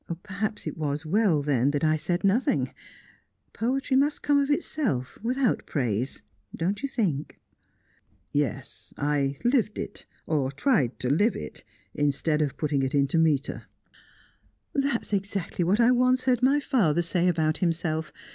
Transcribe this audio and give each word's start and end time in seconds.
"Perhaps 0.23 0.65
it 0.65 0.77
was 0.79 1.01
as 1.01 1.05
well, 1.05 1.43
then, 1.43 1.69
that 1.69 1.83
I 1.83 1.95
said 1.95 2.23
nothing. 2.23 2.73
Poetry 3.53 3.95
must 3.95 4.23
come 4.23 4.39
of 4.39 4.49
itself, 4.49 5.19
without 5.21 5.67
praise 5.67 6.23
don't 6.55 6.81
you 6.81 6.89
think?" 6.89 7.39
"Yes, 8.31 8.95
I 8.97 9.37
lived 9.43 9.77
it 9.77 10.07
or 10.25 10.51
tried 10.51 10.99
to 11.01 11.09
live 11.13 11.35
it 11.35 11.63
instead 11.93 12.41
of 12.41 12.57
putting 12.57 12.81
it 12.81 12.95
into 12.95 13.19
metre." 13.19 13.65
"That's 14.73 15.13
exactly 15.13 15.63
what 15.63 15.79
I 15.79 15.91
once 15.91 16.23
heard 16.23 16.41
my 16.41 16.59
father 16.59 17.03
say 17.03 17.27
about 17.27 17.59
himself. 17.59 18.11